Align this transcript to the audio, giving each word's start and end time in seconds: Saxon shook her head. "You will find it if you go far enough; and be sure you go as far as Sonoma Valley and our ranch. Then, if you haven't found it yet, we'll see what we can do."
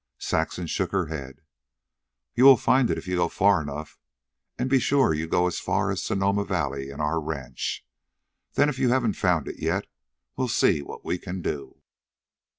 Saxon 0.17 0.65
shook 0.65 0.91
her 0.93 1.05
head. 1.13 1.41
"You 2.33 2.43
will 2.45 2.57
find 2.57 2.89
it 2.89 2.97
if 2.97 3.07
you 3.07 3.17
go 3.17 3.29
far 3.29 3.61
enough; 3.61 3.99
and 4.57 4.67
be 4.67 4.79
sure 4.79 5.13
you 5.13 5.27
go 5.27 5.45
as 5.45 5.59
far 5.59 5.91
as 5.91 6.01
Sonoma 6.01 6.43
Valley 6.43 6.89
and 6.89 6.99
our 6.99 7.21
ranch. 7.21 7.85
Then, 8.53 8.67
if 8.67 8.79
you 8.79 8.89
haven't 8.89 9.13
found 9.13 9.47
it 9.47 9.59
yet, 9.61 9.85
we'll 10.35 10.47
see 10.47 10.81
what 10.81 11.05
we 11.05 11.19
can 11.19 11.43
do." 11.43 11.83